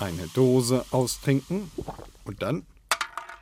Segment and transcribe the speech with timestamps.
[0.00, 1.70] Eine Dose austrinken
[2.24, 2.64] und dann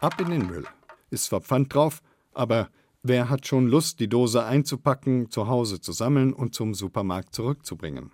[0.01, 0.67] ab in den Müll.
[1.09, 2.03] Ist zwar Pfand drauf,
[2.35, 2.69] aber
[3.05, 8.11] wer hat schon Lust, die Dose einzupacken, zu Hause zu sammeln und zum Supermarkt zurückzubringen?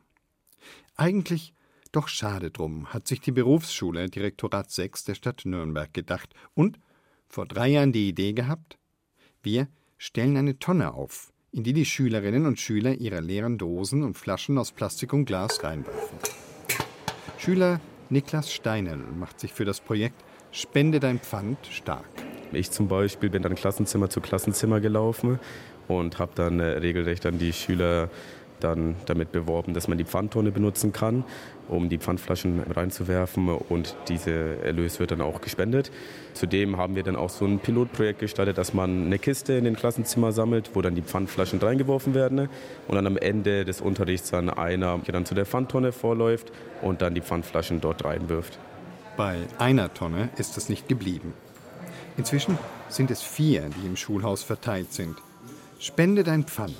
[0.94, 1.54] Eigentlich
[1.90, 6.78] doch schade drum, hat sich die Berufsschule Direktorat 6 der Stadt Nürnberg gedacht und
[7.26, 8.78] vor drei Jahren die Idee gehabt,
[9.42, 14.18] wir stellen eine Tonne auf, in die die Schülerinnen und Schüler ihre leeren Dosen und
[14.18, 16.18] Flaschen aus Plastik und Glas reinwerfen.
[17.38, 20.22] Schüler Niklas Steinel macht sich für das Projekt
[20.52, 22.04] Spende dein Pfand stark.
[22.52, 25.40] Ich zum Beispiel bin dann Klassenzimmer zu Klassenzimmer gelaufen
[25.88, 28.10] und habe dann äh, regelrecht an die Schüler
[28.64, 31.24] dann damit beworben, dass man die Pfandtonne benutzen kann,
[31.68, 35.92] um die Pfandflaschen reinzuwerfen und dieser Erlös wird dann auch gespendet.
[36.32, 39.76] Zudem haben wir dann auch so ein Pilotprojekt gestartet, dass man eine Kiste in den
[39.76, 42.48] Klassenzimmer sammelt, wo dann die Pfandflaschen reingeworfen werden
[42.88, 46.50] und dann am Ende des Unterrichts dann einer dann zu der Pfandtonne vorläuft
[46.82, 48.58] und dann die Pfandflaschen dort reinwirft.
[49.16, 51.34] Bei einer Tonne ist es nicht geblieben.
[52.16, 52.58] Inzwischen
[52.88, 55.16] sind es vier, die im Schulhaus verteilt sind.
[55.78, 56.74] Spende dein Pfand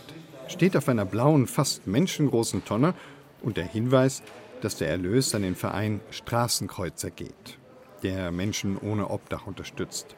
[0.48, 2.95] steht auf einer blauen, fast menschengroßen Tonne
[3.42, 4.23] und der Hinweis,
[4.61, 7.59] dass der Erlös an den Verein Straßenkreuzer geht,
[8.03, 10.17] der Menschen ohne Obdach unterstützt.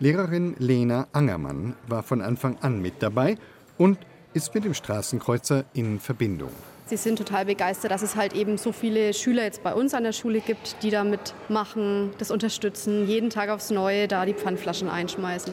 [0.00, 3.36] Lehrerin Lena Angermann war von Anfang an mit dabei
[3.76, 3.98] und
[4.34, 6.50] ist mit dem Straßenkreuzer in Verbindung.
[6.86, 10.04] Sie sind total begeistert, dass es halt eben so viele Schüler jetzt bei uns an
[10.04, 14.88] der Schule gibt, die da mitmachen, das unterstützen, jeden Tag aufs Neue da die Pfandflaschen
[14.88, 15.52] einschmeißen.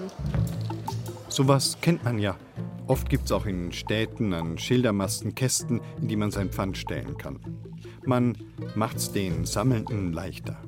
[1.27, 2.37] Sowas kennt man ja.
[2.87, 7.17] Oft gibt es auch in Städten an Schildermasten Kästen, in die man sein Pfand stellen
[7.17, 7.39] kann.
[8.05, 8.37] Man
[8.75, 10.61] macht's den Sammelnden leichter.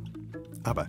[0.64, 0.88] Aber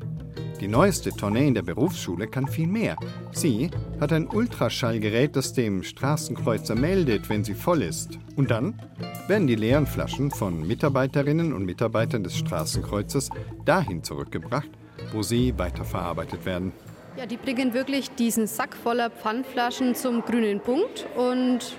[0.61, 2.97] die neueste Tonne in der Berufsschule kann viel mehr.
[3.31, 3.71] Sie
[4.01, 8.19] hat ein Ultraschallgerät, das dem Straßenkreuzer meldet, wenn sie voll ist.
[8.35, 8.81] Und dann
[9.29, 13.29] werden die leeren Flaschen von Mitarbeiterinnen und Mitarbeitern des Straßenkreuzers
[13.65, 14.71] dahin zurückgebracht,
[15.13, 16.73] wo sie weiterverarbeitet werden.
[17.19, 21.75] Ja, die bringen wirklich diesen Sack voller Pfandflaschen zum grünen Punkt und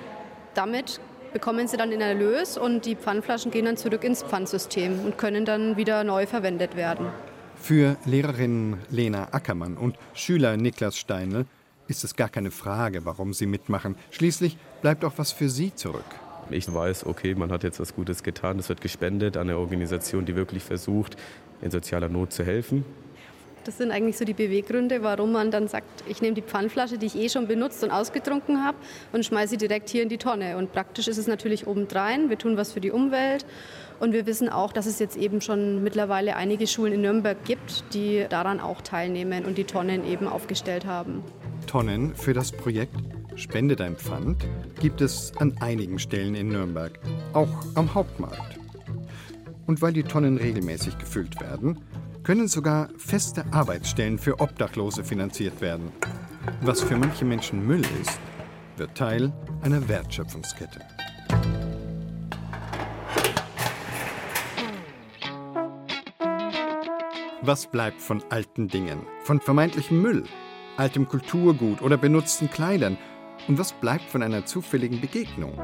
[0.53, 0.99] damit
[1.31, 5.45] bekommen sie dann den Erlös und die Pfandflaschen gehen dann zurück ins Pfandsystem und können
[5.45, 7.07] dann wieder neu verwendet werden.
[7.55, 11.45] Für Lehrerin Lena Ackermann und Schüler Niklas Steinl
[11.87, 13.95] ist es gar keine Frage, warum sie mitmachen.
[14.11, 16.03] Schließlich bleibt auch was für sie zurück.
[16.49, 20.25] Ich weiß, okay, man hat jetzt was Gutes getan, es wird gespendet an eine Organisation,
[20.25, 21.15] die wirklich versucht,
[21.61, 22.83] in sozialer Not zu helfen.
[23.69, 27.05] Das sind eigentlich so die Beweggründe, warum man dann sagt, ich nehme die Pfandflasche, die
[27.05, 28.75] ich eh schon benutzt und ausgetrunken habe,
[29.11, 30.57] und schmeiße sie direkt hier in die Tonne.
[30.57, 32.31] Und praktisch ist es natürlich obendrein.
[32.31, 33.45] Wir tun was für die Umwelt.
[33.99, 37.83] Und wir wissen auch, dass es jetzt eben schon mittlerweile einige Schulen in Nürnberg gibt,
[37.93, 41.23] die daran auch teilnehmen und die Tonnen eben aufgestellt haben.
[41.67, 42.95] Tonnen für das Projekt
[43.35, 44.47] Spende dein Pfand
[44.81, 46.99] gibt es an einigen Stellen in Nürnberg,
[47.33, 48.57] auch am Hauptmarkt.
[49.67, 51.77] Und weil die Tonnen regelmäßig gefüllt werden,
[52.29, 55.91] können sogar feste Arbeitsstellen für Obdachlose finanziert werden.
[56.61, 58.19] Was für manche Menschen Müll ist,
[58.77, 60.79] wird Teil einer Wertschöpfungskette.
[67.41, 70.23] Was bleibt von alten Dingen, von vermeintlichem Müll,
[70.77, 72.99] altem Kulturgut oder benutzten Kleidern?
[73.47, 75.59] Und was bleibt von einer zufälligen Begegnung?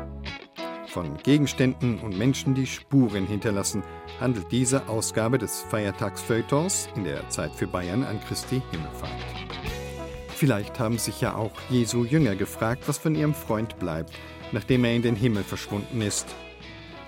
[0.96, 3.84] Von Gegenständen und Menschen, die Spuren hinterlassen,
[4.22, 9.12] handelt diese Ausgabe des Feiertagsfeuilletons in der Zeit für Bayern an Christi Himmelfahrt.
[10.30, 14.14] Vielleicht haben sich ja auch Jesu Jünger gefragt, was von ihrem Freund bleibt,
[14.54, 16.34] nachdem er in den Himmel verschwunden ist.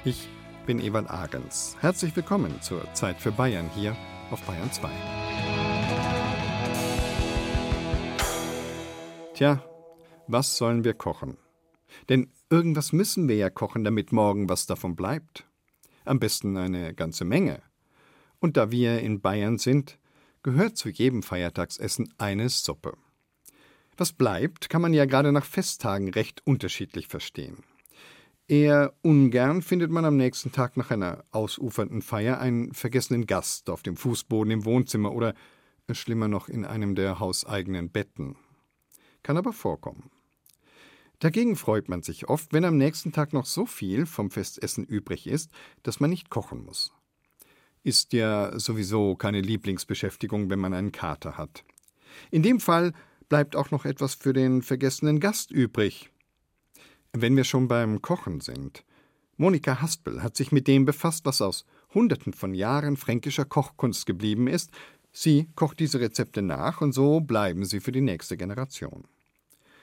[0.04, 0.28] Ich
[0.66, 1.78] bin Ewald Ahrens.
[1.80, 3.96] Herzlich willkommen zur Zeit für Bayern hier
[4.32, 4.90] auf Bayern 2.
[9.34, 9.64] Tja,
[10.28, 11.38] was sollen wir kochen?
[12.10, 15.46] Denn irgendwas müssen wir ja kochen, damit morgen was davon bleibt.
[16.06, 17.62] Am besten eine ganze Menge.
[18.40, 19.98] Und da wir in Bayern sind,
[20.44, 22.98] gehört zu jedem Feiertagsessen eine Suppe.
[23.98, 27.64] Was bleibt, kann man ja gerade nach Festtagen recht unterschiedlich verstehen.
[28.48, 33.84] Eher ungern findet man am nächsten Tag nach einer ausufernden Feier einen vergessenen Gast auf
[33.84, 35.34] dem Fußboden im Wohnzimmer oder
[35.92, 38.38] schlimmer noch in einem der hauseigenen Betten.
[39.24, 40.10] Kann aber vorkommen.
[41.20, 45.26] Dagegen freut man sich oft, wenn am nächsten Tag noch so viel vom Festessen übrig
[45.26, 45.50] ist,
[45.82, 46.94] dass man nicht kochen muss.
[47.84, 51.64] Ist ja sowieso keine Lieblingsbeschäftigung, wenn man einen Kater hat.
[52.30, 52.94] In dem Fall
[53.30, 56.12] bleibt auch noch etwas für den vergessenen Gast übrig.
[57.14, 58.84] Wenn wir schon beim Kochen sind.
[59.38, 64.48] Monika Haspel hat sich mit dem befasst, was aus Hunderten von Jahren fränkischer Kochkunst geblieben
[64.48, 64.72] ist.
[65.12, 69.08] Sie kocht diese Rezepte nach und so bleiben sie für die nächste Generation.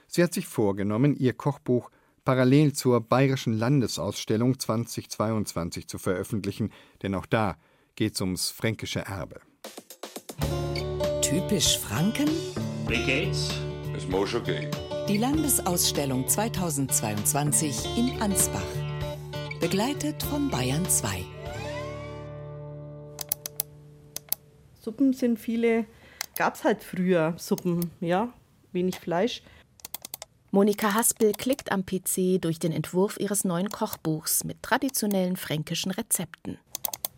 [0.07, 1.91] Sie hat sich vorgenommen, ihr Kochbuch
[2.25, 6.71] parallel zur Bayerischen Landesausstellung 2022 zu veröffentlichen,
[7.03, 7.57] denn auch da
[7.97, 9.41] geht's ums fränkische Erbe.
[11.21, 12.29] Typisch Franken?
[12.87, 13.51] Wie geht's?
[13.97, 14.71] Es muss schon gehen.
[15.09, 18.63] Die Landesausstellung 2022 in Ansbach.
[19.61, 21.25] Begleitet von Bayern 2.
[24.81, 25.87] Suppen sind viele,
[26.37, 28.33] gab es halt früher Suppen, ja,
[28.73, 29.43] wenig Fleisch.
[30.55, 36.59] Monika Haspel klickt am PC durch den Entwurf ihres neuen Kochbuchs mit traditionellen fränkischen Rezepten.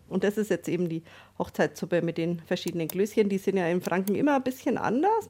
[0.08, 1.02] Und das ist jetzt eben die
[1.38, 3.28] Hochzeitssuppe mit den verschiedenen Glöschen.
[3.28, 5.28] Die sind ja in Franken immer ein bisschen anders.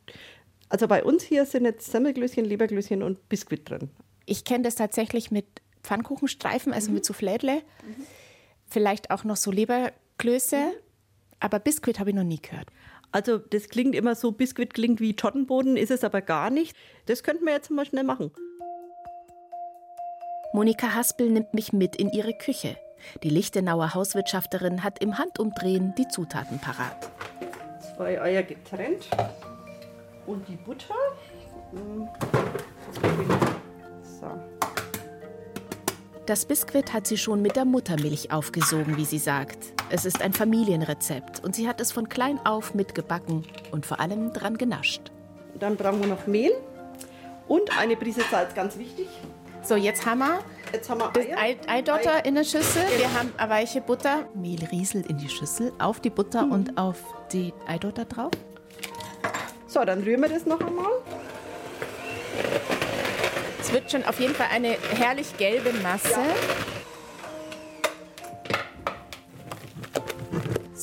[0.69, 3.91] Also bei uns hier sind jetzt Semmelglöschen, Leberglöschen und Biskuit drin.
[4.25, 5.47] Ich kenne das tatsächlich mit
[5.83, 6.95] Pfannkuchenstreifen, also mhm.
[6.95, 7.57] mit Soufflädle.
[7.57, 8.07] Mhm.
[8.69, 10.59] Vielleicht auch noch so Leberklöße.
[10.59, 10.73] Mhm.
[11.41, 12.69] Aber Biskuit habe ich noch nie gehört.
[13.17, 16.77] Also das klingt immer so, Biskuit klingt wie Tottenboden, ist es aber gar nicht.
[17.07, 18.31] Das könnten wir jetzt mal schnell machen.
[20.53, 22.77] Monika Haspel nimmt mich mit in ihre Küche.
[23.23, 27.11] Die Lichtenauer Hauswirtschafterin hat im Handumdrehen die Zutaten parat.
[27.97, 29.09] Zwei Eier getrennt
[30.27, 30.95] und die Butter.
[31.71, 32.09] Hm.
[34.21, 34.27] So.
[36.27, 39.76] Das Biskuit hat sie schon mit der Muttermilch aufgesogen, wie sie sagt.
[39.89, 44.33] Es ist ein Familienrezept und sie hat es von klein auf mitgebacken und vor allem
[44.33, 45.13] dran genascht.
[45.61, 46.53] Dann brauchen wir noch Mehl
[47.47, 49.07] und eine Prise Salz, ganz wichtig.
[49.63, 50.41] So, jetzt haben wir,
[50.73, 52.83] jetzt haben wir das Ei, Eidotter in der Schüssel.
[52.83, 52.99] Genau.
[52.99, 54.27] Wir haben eine weiche Butter.
[54.35, 56.53] Mehl rieselt in die Schüssel, auf die Butter mhm.
[56.53, 56.99] und auf
[57.33, 58.33] die Eidotter drauf.
[59.69, 60.91] So, dann rühren wir das noch einmal.
[63.61, 66.11] Es wird schon auf jeden Fall eine herrlich gelbe Masse.
[66.11, 66.76] Ja.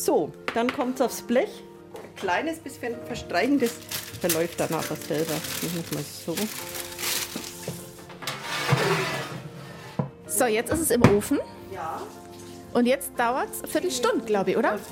[0.03, 1.63] So, dann kommt es aufs Blech.
[1.93, 3.71] Ein kleines bisschen verstreichen, das
[4.19, 5.31] verläuft dann aber selber.
[5.61, 6.35] Ich muss mal so.
[10.27, 11.39] So, jetzt ist es im Ofen.
[11.73, 12.01] Ja.
[12.73, 14.71] Und jetzt dauert es eine Viertelstunde, glaube ich, oder?
[14.71, 14.83] Also,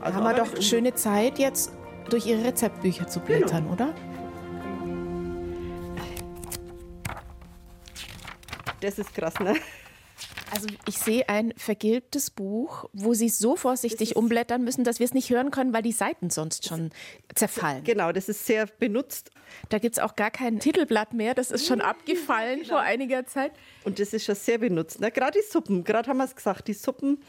[0.00, 1.70] da haben wir doch schöne Zeit, jetzt
[2.08, 3.74] durch Ihre Rezeptbücher zu blättern, genau.
[3.74, 3.94] oder?
[8.80, 9.56] Das ist krass, ne?
[10.52, 15.14] Also ich sehe ein vergilbtes Buch, wo Sie so vorsichtig umblättern müssen, dass wir es
[15.14, 16.90] nicht hören können, weil die Seiten sonst schon
[17.34, 17.84] zerfallen.
[17.84, 19.30] Genau, das ist sehr benutzt.
[19.70, 22.74] Da gibt es auch gar kein Titelblatt mehr, das ist schon abgefallen genau.
[22.74, 23.52] vor einiger Zeit.
[23.84, 25.00] Und das ist schon sehr benutzt.
[25.00, 25.10] Ne?
[25.10, 27.22] Gerade die Suppen, gerade haben wir es gesagt, die Suppen,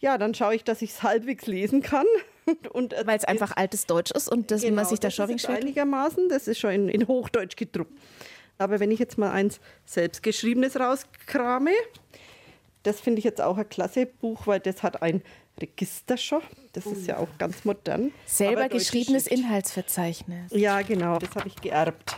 [0.00, 2.06] ja, dann schaue ich, dass ich es halbwegs lesen kann.
[2.72, 6.48] Weil es einfach altes Deutsch ist und das, genau, man sich da schon einigermaßen, das
[6.48, 7.92] ist schon in, in Hochdeutsch gedruckt.
[8.58, 11.70] Aber wenn ich jetzt mal eins selbstgeschriebenes rauskrame,
[12.82, 15.22] das finde ich jetzt auch ein klasse Buch, weil das hat ein
[15.60, 16.42] Register schon.
[16.72, 18.12] Das ist ja auch ganz modern.
[18.26, 20.52] Selber geschriebenes Inhaltsverzeichnis.
[20.52, 21.18] Ja, genau.
[21.18, 22.16] Das habe ich geerbt.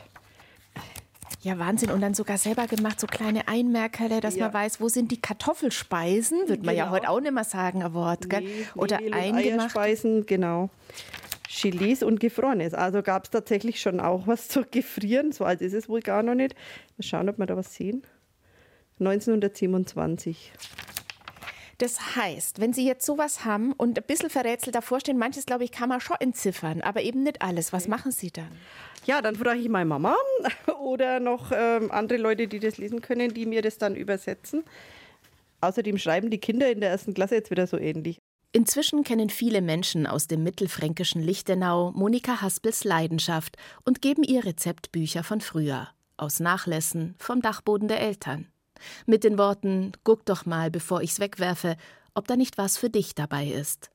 [1.42, 1.90] Ja, Wahnsinn.
[1.90, 4.44] Und dann sogar selber gemacht, so kleine Einmerkerle, dass ja.
[4.44, 6.86] man weiß, wo sind die Kartoffelspeisen, würde man genau.
[6.86, 8.28] ja heute auch nicht mehr sagen, ein Wort.
[8.28, 8.42] Gell?
[8.42, 9.70] Nee, Oder eingemacht.
[9.70, 10.68] Speisen, genau.
[11.48, 12.74] Chilis und Gefrorenes.
[12.74, 15.32] Also gab es tatsächlich schon auch was zu gefrieren.
[15.32, 16.54] So alt ist es wohl gar noch nicht.
[16.98, 18.02] Mal schauen, ob wir da was sehen.
[19.00, 20.52] 1927.
[21.79, 25.64] Das heißt, wenn Sie jetzt sowas haben und ein bisschen verrätselt davor stehen, manches, glaube
[25.64, 27.73] ich, kann man schon entziffern, aber eben nicht alles.
[27.73, 28.50] Was machen Sie dann?
[29.06, 30.14] Ja, dann frage ich meine Mama
[30.82, 34.62] oder noch ähm, andere Leute, die das lesen können, die mir das dann übersetzen.
[35.62, 38.19] Außerdem schreiben die Kinder in der ersten Klasse jetzt wieder so ähnlich.
[38.53, 45.22] Inzwischen kennen viele Menschen aus dem mittelfränkischen Lichtenau Monika Haspels Leidenschaft und geben ihr Rezeptbücher
[45.22, 48.48] von früher, aus Nachlässen vom Dachboden der Eltern.
[49.06, 51.77] Mit den Worten: Guck doch mal, bevor ich's wegwerfe,
[52.15, 53.91] ob da nicht was für dich dabei ist.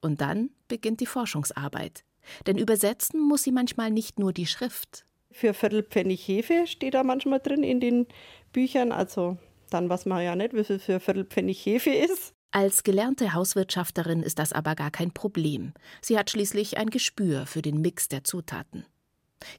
[0.00, 2.04] Und dann beginnt die Forschungsarbeit.
[2.46, 5.04] Denn übersetzen muss sie manchmal nicht nur die Schrift.
[5.30, 8.06] Für Viertelpfennig Hefe steht da manchmal drin in den
[8.52, 8.92] Büchern.
[8.92, 9.36] Also
[9.70, 12.34] dann weiß man ja nicht, wie viel für Viertelpfennig Hefe ist.
[12.52, 15.72] Als gelernte Hauswirtschafterin ist das aber gar kein Problem.
[16.00, 18.86] Sie hat schließlich ein Gespür für den Mix der Zutaten.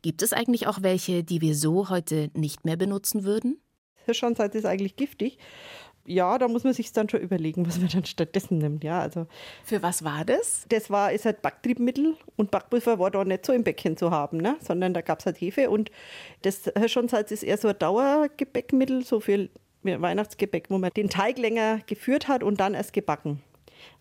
[0.02, 3.60] Gibt es eigentlich auch welche, die wir so heute nicht mehr benutzen würden?
[4.06, 5.38] Hirschhornsalz ist eigentlich giftig.
[6.08, 8.84] Ja, da muss man sich dann schon überlegen, was man dann stattdessen nimmt.
[8.84, 9.26] Ja, also
[9.64, 10.66] Für was war das?
[10.70, 14.38] Das war ist halt Backtriebmittel und Backpulver war da nicht so im Bäckchen zu haben,
[14.38, 14.56] ne?
[14.60, 15.90] sondern da gab es halt Hefe und
[16.44, 19.50] das Hirschhornsalz ist eher so ein Dauergebäckmittel, so für
[19.82, 23.42] Weihnachtsgebäck, wo man den Teig länger geführt hat und dann erst gebacken.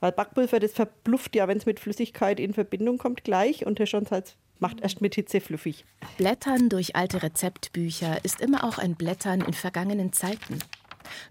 [0.00, 4.36] Weil Backpulver, das verblufft ja, wenn es mit Flüssigkeit in Verbindung kommt, gleich und Hirschhornsalz
[4.58, 5.84] macht erst mit Hitze fluffig.
[6.16, 10.58] Blättern durch alte Rezeptbücher ist immer auch ein Blättern in vergangenen Zeiten.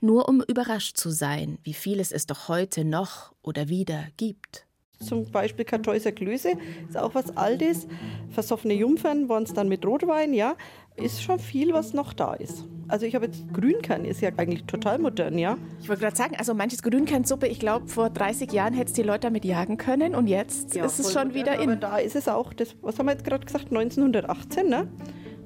[0.01, 4.65] Nur um überrascht zu sein, wie viel es es doch heute noch oder wieder gibt.
[5.00, 6.53] Zum Beispiel Kartäuser Klöße
[6.88, 7.88] ist auch was Altes.
[8.30, 10.56] Versoffene Jungfern waren es dann mit Rotwein, ja.
[10.96, 12.65] Ist schon viel, was noch da ist.
[12.94, 15.58] Also ich habe jetzt Grünkern, ist ja eigentlich total modern, ja.
[15.82, 19.02] Ich wollte gerade sagen, also manches Grünkernsuppe, ich glaube, vor 30 Jahren hätte es die
[19.02, 21.72] Leute damit jagen können und jetzt ja, ist es schon wieder in.
[21.72, 24.88] Aber da ist es auch, das, was haben wir jetzt gerade gesagt, 1918, ne?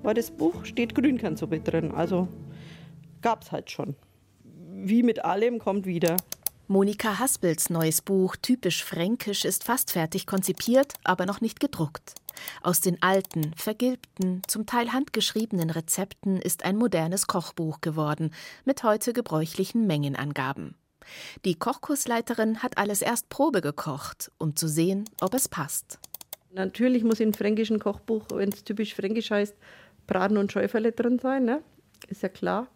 [0.04, 1.94] War das Buch, steht Grünkernsuppe drin.
[1.94, 2.28] Also
[3.22, 3.96] gab es halt schon.
[4.44, 6.18] Wie mit allem kommt wieder.
[6.70, 12.16] Monika Haspels neues Buch Typisch Fränkisch ist fast fertig konzipiert, aber noch nicht gedruckt.
[12.62, 18.32] Aus den alten, vergilbten, zum Teil handgeschriebenen Rezepten ist ein modernes Kochbuch geworden,
[18.66, 20.76] mit heute gebräuchlichen Mengenangaben.
[21.46, 26.00] Die Kochkursleiterin hat alles erst Probe gekocht, um zu sehen, ob es passt.
[26.52, 29.56] Natürlich muss im fränkischen Kochbuch, wenn es typisch fränkisch heißt,
[30.06, 31.64] Braten und Schäuferle drin sein, ne?
[32.10, 32.68] Ist ja klar.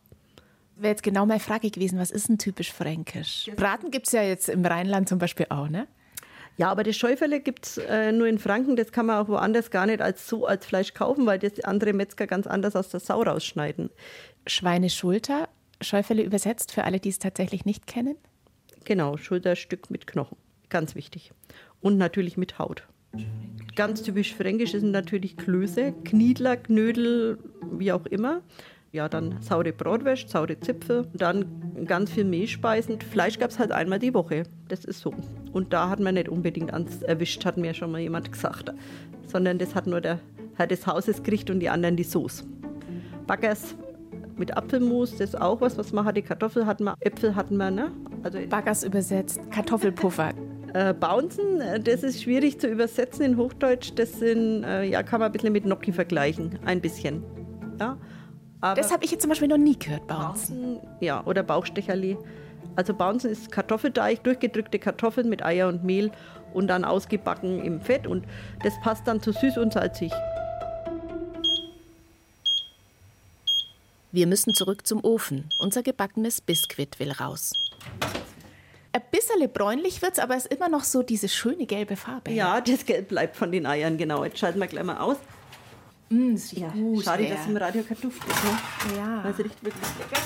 [0.81, 3.51] Wäre jetzt genau meine Frage gewesen, was ist denn typisch fränkisch?
[3.55, 5.87] Braten gibt es ja jetzt im Rheinland zum Beispiel auch, ne?
[6.57, 8.75] Ja, aber das Schäuferle gibt es äh, nur in Franken.
[8.75, 11.93] Das kann man auch woanders gar nicht als so als Fleisch kaufen, weil das andere
[11.93, 13.91] Metzger ganz anders aus der Sau rausschneiden.
[14.47, 15.49] Schweineschulter,
[15.81, 18.15] Schäuferle übersetzt für alle, die es tatsächlich nicht kennen?
[18.83, 20.37] Genau, Schulterstück mit Knochen.
[20.69, 21.31] Ganz wichtig.
[21.79, 22.87] Und natürlich mit Haut.
[23.75, 27.37] Ganz typisch fränkisch sind natürlich Klöße, Kniedler, Knödel,
[27.71, 28.41] wie auch immer
[28.91, 31.45] ja, dann saure Bratwurst, saure Zipfel, dann
[31.85, 32.99] ganz viel Mehlspeisen.
[32.99, 34.43] Fleisch gab es halt einmal die Woche.
[34.67, 35.13] Das ist so.
[35.53, 38.73] Und da hat man nicht unbedingt ans erwischt, hat mir schon mal jemand gesagt.
[39.27, 40.19] Sondern das hat nur der
[40.55, 42.43] Herr des Hauses gekriegt und die anderen die Soße.
[43.27, 43.75] Baggers
[44.35, 46.21] mit Apfelmus, das ist auch was, was man hatte.
[46.21, 47.91] Kartoffel hatten wir, Äpfel hatten wir, ne?
[48.23, 50.33] Also Baggers übersetzt, Kartoffelpuffer.
[50.73, 53.93] Äh, Bouncen, das ist schwierig zu übersetzen in Hochdeutsch.
[53.95, 56.59] Das sind, äh, ja, kann man ein bisschen mit Gnocchi vergleichen.
[56.65, 57.23] Ein bisschen.
[57.79, 57.97] Ja.
[58.61, 60.79] Aber das habe ich jetzt zum Beispiel noch nie gehört, Bouncen.
[60.99, 62.17] Ja, oder Bauchstecherli.
[62.75, 66.11] Also Bouncen ist Kartoffelteig, durchgedrückte Kartoffeln mit Eier und Mehl
[66.53, 68.05] und dann ausgebacken im Fett.
[68.05, 68.25] Und
[68.63, 70.11] das passt dann zu süß und salzig.
[74.11, 75.49] Wir müssen zurück zum Ofen.
[75.57, 77.53] Unser gebackenes Biskuit will raus.
[78.93, 82.29] Ein bisschen bräunlich wird es, aber es ist immer noch so diese schöne gelbe Farbe.
[82.31, 84.25] Ja, das Gelb bleibt von den Eiern, genau.
[84.25, 85.17] Jetzt schalten wir gleich mal aus.
[86.11, 87.03] Mm, das riecht ja, gut.
[87.03, 88.43] Schade, dass im Radio kein Duft ist.
[88.43, 88.97] Ne?
[88.97, 89.21] Ja.
[89.21, 90.21] Also riecht wirklich lecker.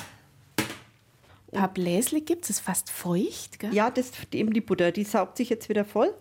[1.52, 3.60] Ein paar Bläsle gibt es, ist fast feucht.
[3.60, 3.74] Gell?
[3.74, 6.14] Ja, das ist eben die Butter, die saugt sich jetzt wieder voll.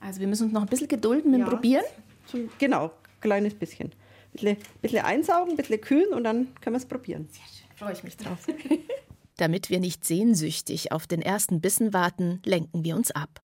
[0.00, 1.84] Also wir müssen uns noch ein bisschen gedulden mit dem Probieren.
[2.26, 3.88] Zum, genau, kleines bisschen.
[3.88, 7.28] Ein bisschen, bisschen einsaugen, ein bisschen kühlen und dann können wir es probieren.
[7.30, 8.46] Sehr schön, freue ich mich drauf.
[9.36, 13.40] Damit wir nicht sehnsüchtig auf den ersten Bissen warten, lenken wir uns ab.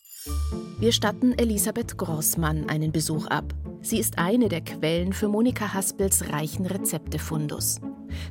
[0.78, 3.54] Wir statten Elisabeth Grossmann einen Besuch ab.
[3.80, 7.80] Sie ist eine der Quellen für Monika Haspels reichen Rezeptefundus.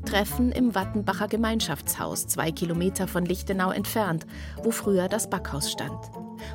[0.06, 4.26] Treffen im Wattenbacher Gemeinschaftshaus, zwei Kilometer von Lichtenau entfernt,
[4.64, 5.98] wo früher das Backhaus stand.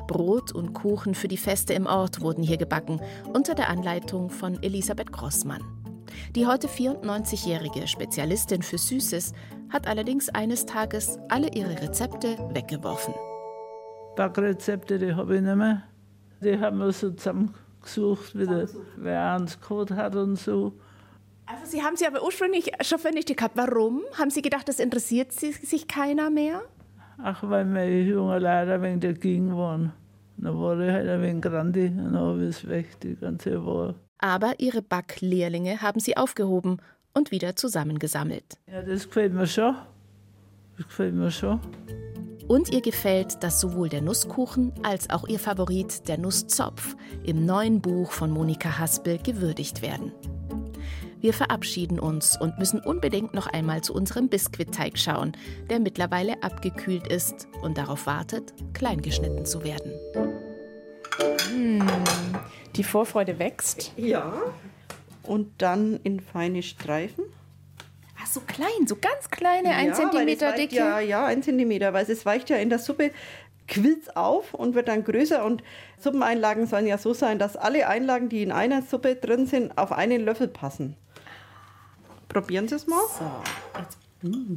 [0.07, 3.01] Brot und Kuchen für die Feste im Ort wurden hier gebacken,
[3.33, 5.63] unter der Anleitung von Elisabeth Grossmann.
[6.35, 9.33] Die heute 94-jährige Spezialistin für Süßes
[9.69, 13.13] hat allerdings eines Tages alle ihre Rezepte weggeworfen.
[14.15, 15.83] Backrezepte, die habe ich nicht mehr.
[16.41, 20.73] Die haben wir so zusammengesucht, wieder, wer eins gehabt hat und so.
[21.45, 23.57] Also Sie haben sie aber ursprünglich schon vernichtet gehabt.
[23.57, 24.01] Warum?
[24.17, 26.61] Haben Sie gedacht, das interessiert sich keiner mehr?
[27.17, 29.93] Ach, weil meine jungen Leute wenig dagegen waren.
[30.37, 33.63] Dann war ich halt ein wenig grandi und dann habe ich es weg, die ganze
[33.63, 33.95] Woche.
[34.17, 36.77] Aber Ihre Backlehrlinge haben Sie aufgehoben
[37.13, 38.57] und wieder zusammengesammelt.
[38.71, 39.75] Ja, das gefällt mir schon.
[40.77, 41.59] Das gefällt mir schon.
[42.47, 47.81] Und ihr gefällt, dass sowohl der Nusskuchen als auch ihr Favorit, der Nusszopf, im neuen
[47.81, 50.11] Buch von Monika Haspel gewürdigt werden.
[51.21, 55.33] Wir verabschieden uns und müssen unbedingt noch einmal zu unserem Biskuitteig schauen,
[55.69, 59.91] der mittlerweile abgekühlt ist und darauf wartet, kleingeschnitten zu werden.
[61.53, 61.85] Mmh,
[62.75, 63.93] die Vorfreude wächst.
[63.97, 64.33] Ja.
[65.21, 67.25] Und dann in feine Streifen.
[68.21, 70.75] Ach, so klein, so ganz kleine, ja, ein Zentimeter dicke.
[70.75, 73.11] Ja, ja, ein Zentimeter, weil es weicht ja in der Suppe
[73.67, 75.43] quillt auf und wird dann größer.
[75.43, 75.63] Und
[75.97, 79.91] Suppeneinlagen sollen ja so sein, dass alle Einlagen, die in einer Suppe drin sind, auf
[79.91, 80.95] einen Löffel passen.
[82.27, 83.01] Probieren Sie es mal.
[83.17, 83.97] So, jetzt.
[84.21, 84.55] Mm.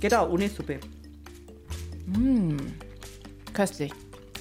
[0.00, 0.80] Geht auch ohne Suppe.
[2.06, 2.56] Mm.
[3.52, 3.92] Köstlich.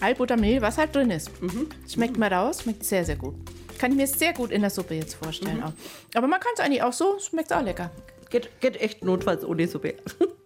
[0.01, 1.41] Altbuttermehl, was halt drin ist.
[1.41, 1.67] Mhm.
[1.87, 3.35] Schmeckt mal raus, schmeckt sehr, sehr gut.
[3.77, 5.57] Kann ich mir sehr gut in der Suppe jetzt vorstellen.
[5.57, 5.73] Mhm.
[6.13, 7.91] Aber man kann es eigentlich auch so, schmeckt auch lecker.
[8.29, 9.95] Geht, geht echt notfalls ohne Suppe.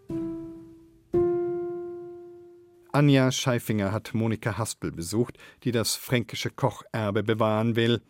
[2.92, 8.02] Anja Scheifinger hat Monika Haspel besucht, die das fränkische Kocherbe bewahren will.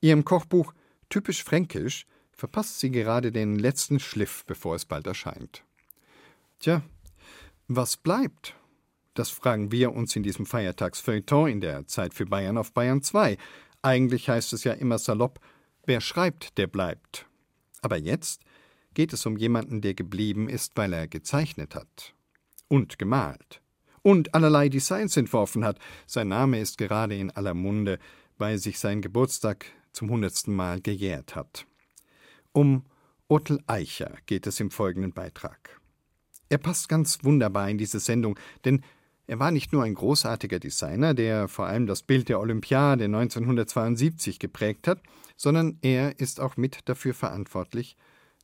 [0.00, 0.74] Ihrem Kochbuch
[1.08, 5.64] Typisch Fränkisch verpasst sie gerade den letzten Schliff, bevor es bald erscheint.
[6.60, 6.82] Tja,
[7.66, 8.54] was bleibt?
[9.14, 13.38] Das fragen wir uns in diesem Feiertagsfeuilleton in der Zeit für Bayern auf Bayern 2.
[13.82, 15.40] Eigentlich heißt es ja immer salopp,
[15.86, 17.26] wer schreibt, der bleibt.
[17.80, 18.42] Aber jetzt
[18.94, 22.14] geht es um jemanden, der geblieben ist, weil er gezeichnet hat
[22.68, 23.60] und gemalt
[24.02, 25.78] und allerlei Designs entworfen hat.
[26.06, 27.98] Sein Name ist gerade in aller Munde,
[28.38, 31.66] weil sich sein Geburtstag zum hundertsten Mal gejährt hat.
[32.52, 32.84] Um
[33.28, 35.80] Ottel Eicher geht es im folgenden Beitrag.
[36.48, 38.82] Er passt ganz wunderbar in diese Sendung, denn
[39.26, 44.38] er war nicht nur ein großartiger Designer, der vor allem das Bild der Olympiade 1972
[44.38, 45.02] geprägt hat,
[45.36, 47.96] sondern er ist auch mit dafür verantwortlich,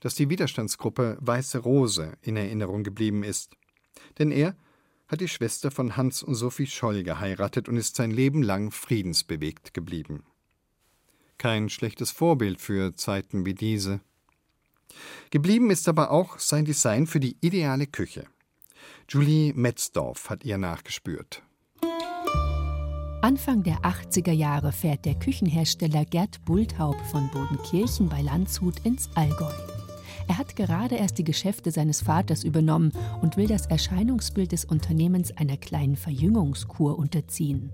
[0.04, 3.56] dass die Widerstandsgruppe Weiße Rose in Erinnerung geblieben ist.
[4.18, 4.54] Denn er
[5.08, 9.72] hat die Schwester von Hans und Sophie Scholl geheiratet und ist sein Leben lang friedensbewegt
[9.72, 10.22] geblieben.
[11.38, 14.00] Kein schlechtes Vorbild für Zeiten wie diese.
[15.30, 18.26] Geblieben ist aber auch sein Design für die ideale Küche.
[19.08, 21.42] Julie Metzdorf hat ihr nachgespürt.
[23.22, 29.73] Anfang der 80er Jahre fährt der Küchenhersteller Gerd Bulthaup von Bodenkirchen bei Landshut ins Allgäu.
[30.26, 35.36] Er hat gerade erst die Geschäfte seines Vaters übernommen und will das Erscheinungsbild des Unternehmens
[35.36, 37.70] einer kleinen Verjüngungskur unterziehen.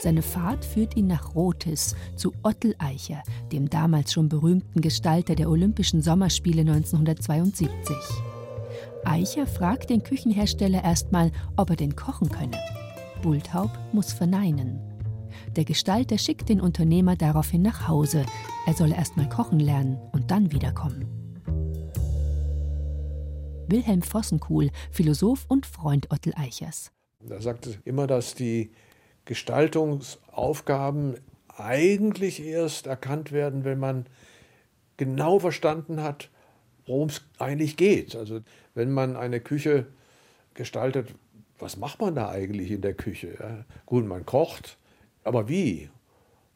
[0.00, 3.22] Seine Fahrt führt ihn nach Rotes zu Ottel Eicher,
[3.52, 7.96] dem damals schon berühmten Gestalter der Olympischen Sommerspiele 1972.
[9.04, 12.58] Eicher fragt den Küchenhersteller erstmal, ob er denn kochen könne.
[13.22, 14.80] Bulthaup muss verneinen.
[15.56, 18.24] Der Gestalter schickt den Unternehmer daraufhin nach Hause.
[18.66, 21.19] Er solle erstmal kochen lernen und dann wiederkommen.
[23.70, 26.92] Wilhelm Vossenkuhl, Philosoph und Freund Ottel Eichers.
[27.28, 28.70] Er sagte immer, dass die
[29.24, 31.16] Gestaltungsaufgaben
[31.56, 34.06] eigentlich erst erkannt werden, wenn man
[34.96, 36.30] genau verstanden hat,
[36.86, 38.16] worum es eigentlich geht.
[38.16, 38.40] Also
[38.74, 39.86] wenn man eine Küche
[40.54, 41.14] gestaltet,
[41.58, 43.36] was macht man da eigentlich in der Küche?
[43.38, 44.78] Ja, gut, man kocht,
[45.24, 45.90] aber wie?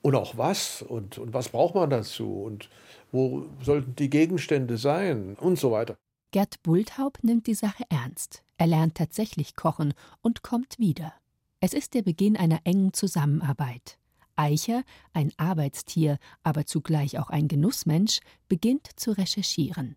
[0.03, 0.83] Und auch was?
[0.83, 2.43] Und, und was braucht man dazu?
[2.43, 2.69] Und
[3.13, 5.37] wo sollten die Gegenstände sein?
[5.41, 5.95] Und so weiter.
[6.35, 8.43] Gerd Bulthaup nimmt die Sache ernst.
[8.57, 11.15] Er lernt tatsächlich kochen und kommt wieder.
[11.61, 14.01] Es ist der Beginn einer engen Zusammenarbeit.
[14.35, 19.95] Eicher, ein Arbeitstier, aber zugleich auch ein Genussmensch, beginnt zu recherchieren.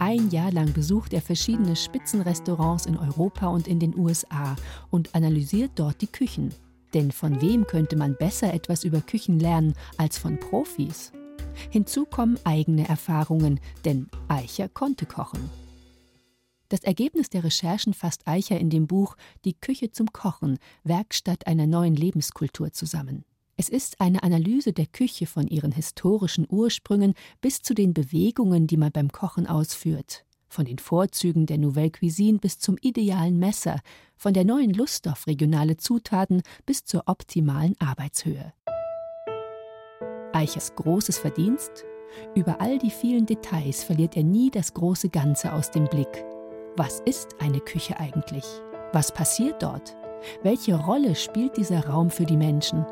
[0.00, 4.56] Ein Jahr lang besucht er verschiedene Spitzenrestaurants in Europa und in den USA
[4.90, 6.52] und analysiert dort die Küchen.
[6.94, 11.12] Denn von wem könnte man besser etwas über Küchen lernen als von Profis?
[11.70, 15.50] Hinzu kommen eigene Erfahrungen, denn Eicher konnte kochen.
[16.68, 21.66] Das Ergebnis der Recherchen fasst Eicher in dem Buch Die Küche zum Kochen, Werkstatt einer
[21.66, 23.24] neuen Lebenskultur zusammen.
[23.56, 28.76] Es ist eine Analyse der Küche von ihren historischen Ursprüngen bis zu den Bewegungen, die
[28.76, 30.24] man beim Kochen ausführt.
[30.48, 33.80] Von den Vorzügen der Nouvelle Cuisine bis zum idealen Messer,
[34.16, 38.52] von der neuen Lust auf regionale Zutaten bis zur optimalen Arbeitshöhe.
[40.34, 41.84] Eichers großes Verdienst?
[42.34, 46.24] Über all die vielen Details verliert er nie das große Ganze aus dem Blick.
[46.76, 48.44] Was ist eine Küche eigentlich?
[48.92, 49.96] Was passiert dort?
[50.42, 52.84] Welche Rolle spielt dieser Raum für die Menschen?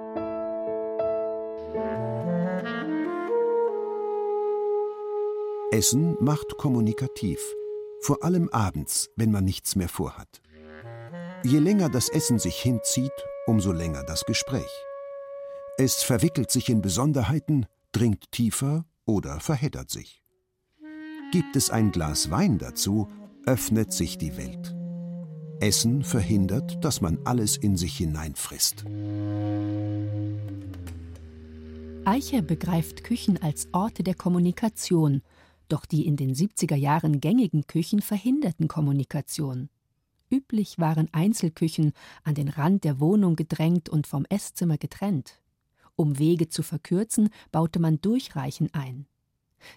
[5.72, 7.40] Essen macht kommunikativ,
[8.00, 10.42] vor allem abends, wenn man nichts mehr vorhat.
[11.42, 13.10] Je länger das Essen sich hinzieht,
[13.46, 14.70] umso länger das Gespräch.
[15.84, 20.22] Es verwickelt sich in Besonderheiten, dringt tiefer oder verheddert sich.
[21.32, 23.08] Gibt es ein Glas Wein dazu,
[23.46, 24.76] öffnet sich die Welt.
[25.58, 28.84] Essen verhindert, dass man alles in sich hineinfrisst.
[32.04, 35.20] Eicher begreift Küchen als Orte der Kommunikation,
[35.68, 39.68] doch die in den 70er Jahren gängigen Küchen verhinderten Kommunikation.
[40.30, 41.92] Üblich waren Einzelküchen
[42.22, 45.41] an den Rand der Wohnung gedrängt und vom Esszimmer getrennt.
[46.02, 49.06] Um Wege zu verkürzen, baute man Durchreichen ein.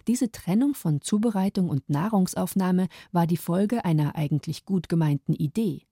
[0.08, 5.86] Diese Trennung von Zubereitung und Nahrungsaufnahme war die Folge einer eigentlich gut gemeinten Idee.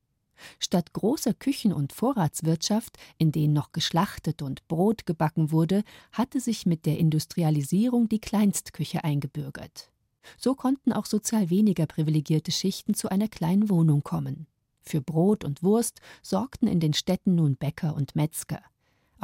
[0.59, 6.67] Statt großer Küchen und Vorratswirtschaft, in denen noch geschlachtet und Brot gebacken wurde, hatte sich
[6.67, 9.93] mit der Industrialisierung die Kleinstküche eingebürgert.
[10.37, 14.49] So konnten auch sozial weniger privilegierte Schichten zu einer kleinen Wohnung kommen.
[14.83, 18.61] Für Brot und Wurst sorgten in den Städten nun Bäcker und Metzger.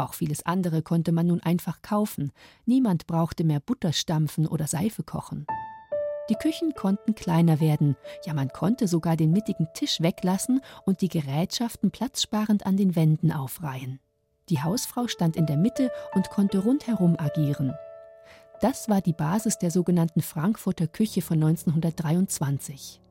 [0.00, 2.32] Auch vieles andere konnte man nun einfach kaufen.
[2.64, 5.46] Niemand brauchte mehr Butter stampfen oder Seife kochen.
[6.30, 11.10] Die Küchen konnten kleiner werden, ja man konnte sogar den mittigen Tisch weglassen und die
[11.10, 14.00] Gerätschaften platzsparend an den Wänden aufreihen.
[14.48, 17.74] Die Hausfrau stand in der Mitte und konnte rundherum agieren.
[18.62, 23.02] Das war die Basis der sogenannten Frankfurter Küche von 1923.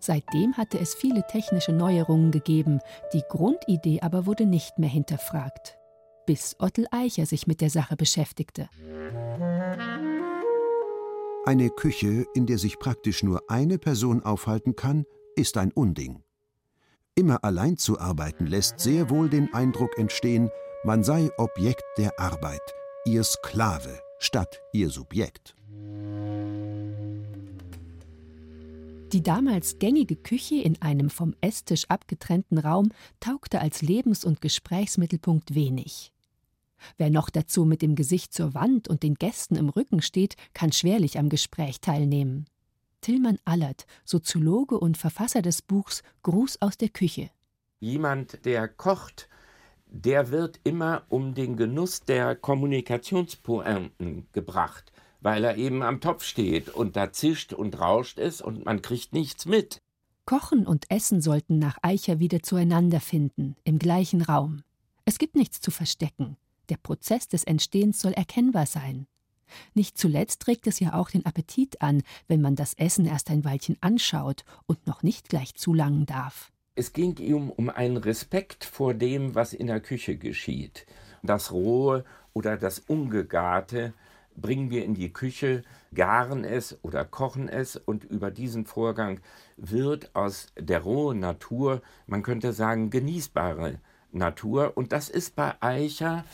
[0.00, 2.80] Seitdem hatte es viele technische Neuerungen gegeben,
[3.12, 5.75] die Grundidee aber wurde nicht mehr hinterfragt
[6.26, 8.68] bis Ottel Eicher sich mit der Sache beschäftigte.
[11.44, 15.04] Eine Küche, in der sich praktisch nur eine Person aufhalten kann,
[15.36, 16.22] ist ein Unding.
[17.14, 20.50] Immer allein zu arbeiten lässt sehr wohl den Eindruck entstehen,
[20.84, 22.60] man sei Objekt der Arbeit,
[23.04, 25.54] ihr Sklave statt ihr Subjekt.
[29.12, 35.54] Die damals gängige Küche in einem vom Esstisch abgetrennten Raum taugte als Lebens- und Gesprächsmittelpunkt
[35.54, 36.12] wenig.
[36.96, 40.72] Wer noch dazu mit dem Gesicht zur Wand und den Gästen im Rücken steht, kann
[40.72, 42.46] schwerlich am Gespräch teilnehmen.
[43.00, 47.30] Tillmann Allert, Soziologe und Verfasser des Buchs Gruß aus der Küche.
[47.78, 49.28] Jemand, der kocht,
[49.86, 56.68] der wird immer um den Genuss der Kommunikationspointen gebracht, weil er eben am Topf steht
[56.68, 59.80] und da zischt und rauscht es und man kriegt nichts mit.
[60.24, 64.62] Kochen und Essen sollten nach Eicher wieder zueinander finden, im gleichen Raum.
[65.04, 66.36] Es gibt nichts zu verstecken.
[66.68, 69.06] Der Prozess des Entstehens soll erkennbar sein.
[69.74, 73.44] Nicht zuletzt regt es ja auch den Appetit an, wenn man das Essen erst ein
[73.44, 76.50] Weilchen anschaut und noch nicht gleich zulangen darf.
[76.74, 80.86] Es ging ihm um einen Respekt vor dem, was in der Küche geschieht.
[81.22, 83.94] Das Rohe oder das Ungegarte
[84.36, 89.20] bringen wir in die Küche, garen es oder kochen es und über diesen Vorgang
[89.56, 93.80] wird aus der rohen Natur, man könnte sagen, genießbare
[94.12, 94.72] Natur.
[94.76, 96.24] Und das ist bei Eicher,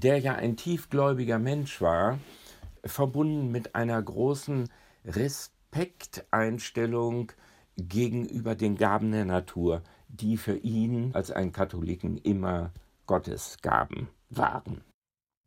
[0.00, 2.18] der ja ein tiefgläubiger Mensch war,
[2.84, 4.68] verbunden mit einer großen
[5.04, 7.32] Respekteinstellung
[7.76, 12.72] gegenüber den Gaben der Natur, die für ihn als einen Katholiken immer
[13.06, 14.82] Gottesgaben waren.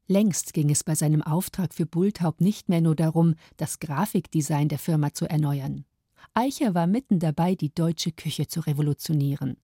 [0.07, 4.79] Längst ging es bei seinem Auftrag für Bulthaupt nicht mehr nur darum, das Grafikdesign der
[4.79, 5.85] Firma zu erneuern.
[6.33, 9.57] Eicher war mitten dabei, die deutsche Küche zu revolutionieren.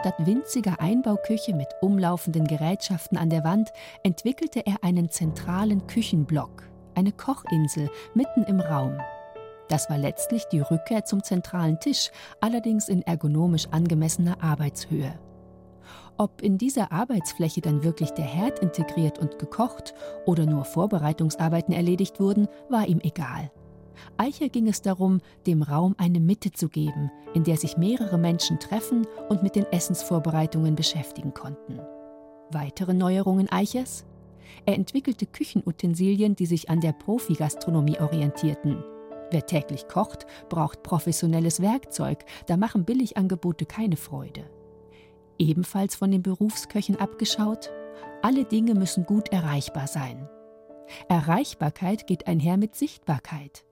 [0.00, 6.62] Statt winziger Einbauküche mit umlaufenden Gerätschaften an der Wand entwickelte er einen zentralen Küchenblock,
[6.94, 8.98] eine Kochinsel mitten im Raum.
[9.68, 15.18] Das war letztlich die Rückkehr zum zentralen Tisch, allerdings in ergonomisch angemessener Arbeitshöhe.
[16.16, 19.92] Ob in dieser Arbeitsfläche dann wirklich der Herd integriert und gekocht
[20.24, 23.50] oder nur Vorbereitungsarbeiten erledigt wurden, war ihm egal.
[24.16, 28.58] Eicher ging es darum, dem Raum eine Mitte zu geben, in der sich mehrere Menschen
[28.58, 31.80] treffen und mit den Essensvorbereitungen beschäftigen konnten.
[32.50, 34.04] Weitere Neuerungen Eichers?
[34.66, 38.84] Er entwickelte Küchenutensilien, die sich an der Profi-Gastronomie orientierten.
[39.30, 44.44] Wer täglich kocht, braucht professionelles Werkzeug, da machen Billigangebote keine Freude.
[45.38, 47.70] Ebenfalls von den Berufsköchen abgeschaut,
[48.20, 50.28] alle Dinge müssen gut erreichbar sein.
[51.08, 53.64] Erreichbarkeit geht einher mit Sichtbarkeit.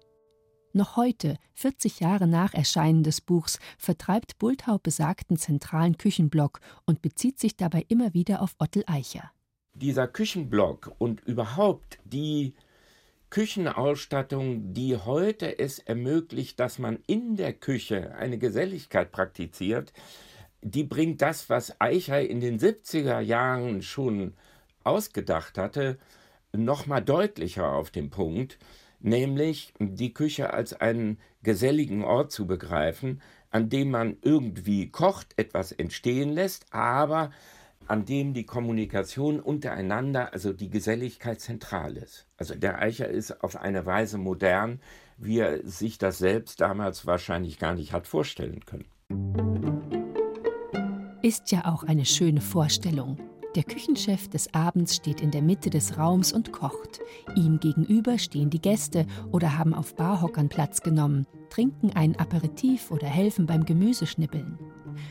[0.72, 7.40] Noch heute, 40 Jahre nach Erscheinen des Buchs, vertreibt Bulthau besagten zentralen Küchenblock und bezieht
[7.40, 9.32] sich dabei immer wieder auf Ottel Eicher.
[9.74, 12.54] Dieser Küchenblock und überhaupt die
[13.30, 19.92] Küchenausstattung, die heute es ermöglicht, dass man in der Küche eine Geselligkeit praktiziert,
[20.62, 24.34] die bringt das, was Eicher in den 70er Jahren schon
[24.84, 25.98] ausgedacht hatte,
[26.52, 28.58] noch mal deutlicher auf den Punkt
[29.00, 35.72] nämlich die Küche als einen geselligen Ort zu begreifen, an dem man irgendwie kocht, etwas
[35.72, 37.30] entstehen lässt, aber
[37.86, 42.26] an dem die Kommunikation untereinander, also die Geselligkeit zentral ist.
[42.36, 44.80] Also der Eicher ist auf eine Weise modern,
[45.16, 48.86] wie er sich das selbst damals wahrscheinlich gar nicht hat vorstellen können.
[51.22, 53.18] Ist ja auch eine schöne Vorstellung.
[53.56, 57.00] Der Küchenchef des Abends steht in der Mitte des Raums und kocht.
[57.34, 63.08] Ihm gegenüber stehen die Gäste oder haben auf Barhockern Platz genommen, trinken ein Aperitif oder
[63.08, 64.56] helfen beim Gemüseschnippeln.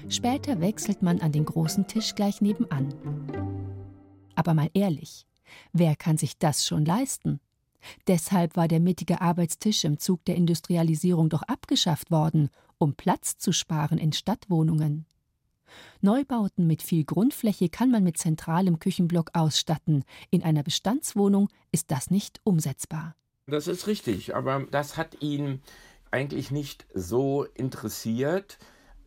[0.08, 2.94] Später wechselt man an den großen Tisch gleich nebenan.
[4.36, 5.26] Aber mal ehrlich,
[5.74, 7.42] wer kann sich das schon leisten?
[8.08, 13.52] Deshalb war der mittige Arbeitstisch im Zug der Industrialisierung doch abgeschafft worden, um Platz zu
[13.52, 15.06] sparen in Stadtwohnungen.
[16.02, 20.04] Neubauten mit viel Grundfläche kann man mit zentralem Küchenblock ausstatten.
[20.30, 23.16] In einer Bestandswohnung ist das nicht umsetzbar.
[23.48, 25.62] Das ist richtig, aber das hat ihn
[26.12, 28.58] eigentlich nicht so interessiert.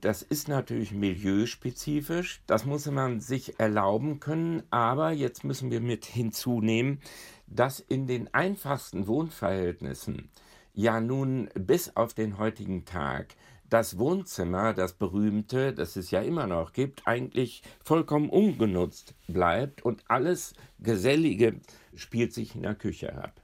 [0.01, 6.07] Das ist natürlich milieuspezifisch, das muss man sich erlauben können, aber jetzt müssen wir mit
[6.07, 7.01] hinzunehmen,
[7.47, 10.29] dass in den einfachsten Wohnverhältnissen
[10.75, 13.37] ja nun bis auf den heutigen Tag
[13.73, 20.03] das Wohnzimmer, das berühmte, das es ja immer noch gibt, eigentlich vollkommen ungenutzt bleibt und
[20.09, 21.59] alles Gesellige
[21.95, 23.41] spielt sich in der Küche ab.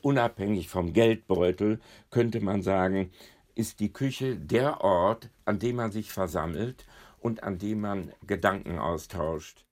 [0.00, 1.78] Unabhängig vom Geldbeutel
[2.10, 3.10] könnte man sagen,
[3.54, 6.86] ist die Küche der Ort, an dem man sich versammelt
[7.18, 9.66] und an dem man Gedanken austauscht.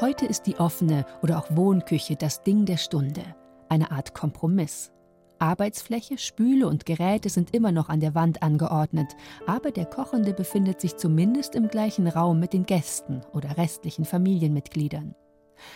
[0.00, 3.34] Heute ist die offene oder auch Wohnküche das Ding der Stunde.
[3.70, 4.92] eine Art Kompromiss.
[5.38, 10.80] Arbeitsfläche, Spüle und Geräte sind immer noch an der Wand angeordnet, aber der Kochende befindet
[10.80, 15.14] sich zumindest im gleichen Raum mit den Gästen oder restlichen Familienmitgliedern.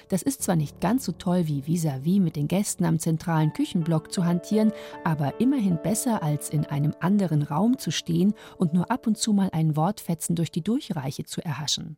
[0.08, 3.52] Das ist zwar nicht ganz so toll wie vis-à-vis -vis mit den Gästen am zentralen
[3.52, 4.72] Küchenblock zu hantieren,
[5.04, 9.32] aber immerhin besser als in einem anderen Raum zu stehen und nur ab und zu
[9.32, 11.96] mal ein Wortfetzen durch die Durchreiche zu erhaschen.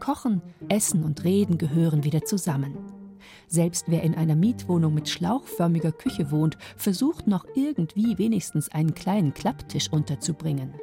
[0.00, 2.97] Kochen, Essen und Reden gehören wieder zusammen.
[3.46, 9.34] Selbst wer in einer Mietwohnung mit schlauchförmiger Küche wohnt, versucht noch irgendwie wenigstens einen kleinen
[9.34, 10.74] Klapptisch unterzubringen.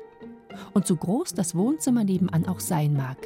[0.74, 3.18] Und so groß das Wohnzimmer nebenan auch sein mag,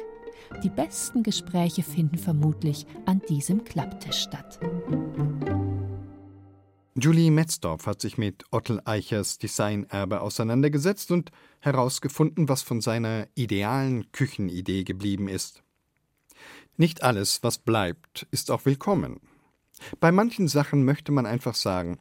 [0.62, 4.58] die besten Gespräche finden vermutlich an diesem Klapptisch statt.
[6.96, 11.30] Julie Metzdorf hat sich mit Ottel Eichers Designerbe auseinandergesetzt und
[11.60, 15.62] herausgefunden, was von seiner idealen Küchenidee geblieben ist.
[16.76, 19.20] Nicht alles, was bleibt, ist auch willkommen.
[19.98, 21.98] Bei manchen Sachen möchte man einfach sagen,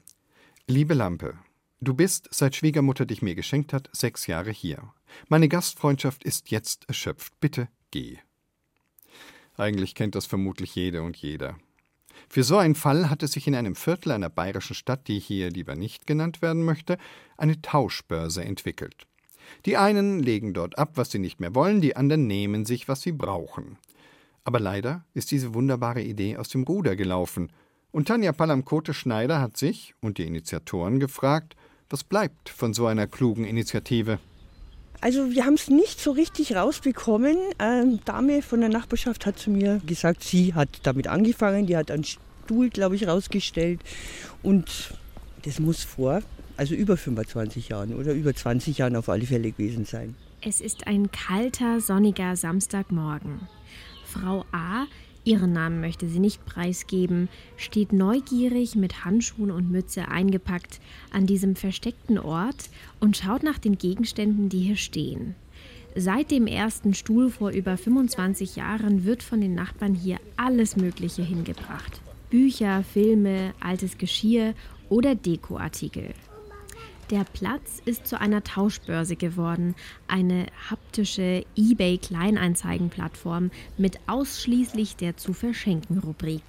[0.67, 1.37] liebe Lampe,
[1.81, 4.93] du bist, seit Schwiegermutter dich mir geschenkt hat, sechs Jahre hier.
[5.27, 7.39] Meine Gastfreundschaft ist jetzt erschöpft.
[7.39, 8.17] Bitte geh.
[9.57, 11.57] Eigentlich kennt das vermutlich jede und jeder.
[12.29, 15.49] Für so einen Fall hat es sich in einem Viertel einer bayerischen Stadt, die hier
[15.49, 16.97] lieber nicht genannt werden möchte,
[17.37, 19.07] eine Tauschbörse entwickelt.
[19.65, 23.01] Die einen legen dort ab, was sie nicht mehr wollen, die anderen nehmen sich, was
[23.01, 23.77] sie brauchen.
[24.43, 27.51] Aber leider ist diese wunderbare Idee aus dem Ruder gelaufen,
[27.91, 31.55] und Tanja Palamkote-Schneider hat sich und die Initiatoren gefragt,
[31.89, 34.19] was bleibt von so einer klugen Initiative.
[35.01, 37.35] Also wir haben es nicht so richtig rausbekommen.
[37.57, 41.89] Eine Dame von der Nachbarschaft hat zu mir gesagt, sie hat damit angefangen, die hat
[41.89, 43.79] einen Stuhl, glaube ich, rausgestellt.
[44.43, 44.93] Und
[45.45, 46.21] das muss vor,
[46.57, 50.15] also über 25 Jahren oder über 20 Jahren auf alle Fälle gewesen sein.
[50.41, 53.47] Es ist ein kalter, sonniger Samstagmorgen.
[54.09, 54.85] Frau A
[55.25, 60.79] Ihren Namen möchte sie nicht preisgeben, steht neugierig mit Handschuhen und Mütze eingepackt
[61.11, 62.69] an diesem versteckten Ort
[62.99, 65.35] und schaut nach den Gegenständen, die hier stehen.
[65.95, 71.21] Seit dem ersten Stuhl vor über 25 Jahren wird von den Nachbarn hier alles Mögliche
[71.21, 72.01] hingebracht.
[72.29, 74.53] Bücher, Filme, altes Geschirr
[74.87, 76.13] oder Dekoartikel.
[77.09, 79.73] Der Platz ist zu einer Tauschbörse geworden,
[80.07, 86.43] eine haptische eBay-Kleinanzeigenplattform mit ausschließlich der zu verschenken Rubrik.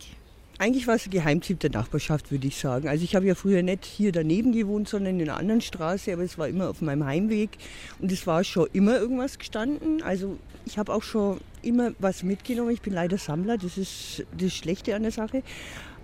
[0.58, 2.88] Eigentlich war es ein Geheimtipp der Nachbarschaft, würde ich sagen.
[2.88, 6.24] Also ich habe ja früher nicht hier daneben gewohnt, sondern in einer anderen Straße, aber
[6.24, 7.56] es war immer auf meinem Heimweg
[7.98, 10.02] und es war schon immer irgendwas gestanden.
[10.02, 12.72] Also ich habe auch schon immer was mitgenommen.
[12.72, 15.42] Ich bin leider Sammler, das ist das Schlechte an der Sache.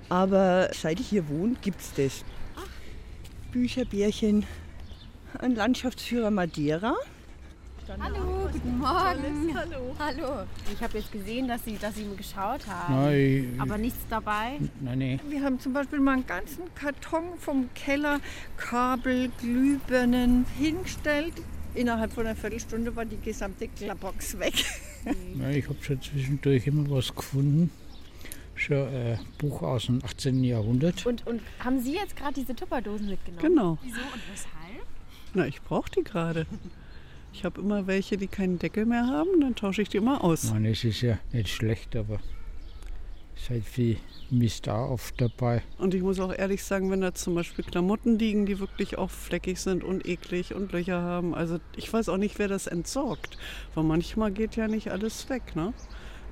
[0.08, 2.24] Aber seit ich hier wohne, gibt es das.
[3.56, 4.44] Bücherbärchen,
[5.38, 6.94] ein Landschaftsführer Madeira.
[7.98, 9.56] Hallo, guten Morgen.
[9.56, 9.96] Hallo.
[9.98, 10.46] Hallo.
[10.70, 12.94] Ich habe jetzt gesehen, dass Sie, dass Sie geschaut haben.
[12.94, 13.54] Nein.
[13.58, 14.58] Aber nichts dabei?
[14.80, 15.20] Nein, nein.
[15.30, 18.20] Wir haben zum Beispiel mal einen ganzen Karton vom Keller,
[18.58, 21.32] Kabel, Glühbirnen hingestellt.
[21.74, 24.66] Innerhalb von einer Viertelstunde war die gesamte Klappbox weg.
[25.38, 27.70] Ja, ich habe schon zwischendurch immer was gefunden
[28.56, 30.42] schon ein Buch aus dem 18.
[30.44, 31.06] Jahrhundert.
[31.06, 33.42] Und, und haben Sie jetzt gerade diese Tupperdosen mitgenommen?
[33.42, 33.78] Genau.
[33.82, 34.86] Wieso und weshalb?
[35.34, 36.46] Na, ich brauche die gerade.
[37.32, 40.50] Ich habe immer welche, die keinen Deckel mehr haben, dann tausche ich die immer aus.
[40.52, 42.18] Nein, es ist ja nicht schlecht, aber
[43.34, 43.96] es ist halt viel
[44.30, 45.62] Mist da oft dabei.
[45.76, 49.10] Und ich muss auch ehrlich sagen, wenn da zum Beispiel Klamotten liegen, die wirklich auch
[49.10, 53.36] fleckig sind und eklig und Löcher haben, also ich weiß auch nicht, wer das entsorgt.
[53.74, 55.74] Weil manchmal geht ja nicht alles weg, ne?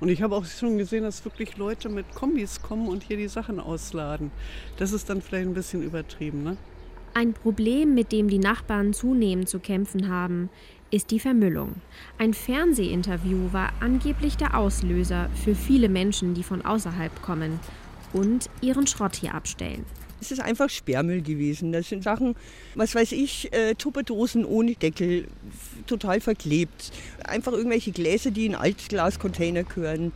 [0.00, 3.28] Und ich habe auch schon gesehen, dass wirklich Leute mit Kombis kommen und hier die
[3.28, 4.30] Sachen ausladen.
[4.76, 6.56] Das ist dann vielleicht ein bisschen übertrieben, ne?
[7.16, 10.50] Ein Problem, mit dem die Nachbarn zunehmend zu kämpfen haben,
[10.90, 11.76] ist die Vermüllung.
[12.18, 17.60] Ein Fernsehinterview war angeblich der Auslöser für viele Menschen, die von außerhalb kommen
[18.12, 19.84] und ihren Schrott hier abstellen.
[20.24, 21.70] Es ist einfach Sperrmüll gewesen.
[21.72, 22.34] Das sind Sachen,
[22.74, 25.28] was weiß ich, äh, Tupperdosen ohne Deckel,
[25.86, 26.92] total verklebt.
[27.24, 30.12] Einfach irgendwelche Gläser, die in Altglascontainer gehören.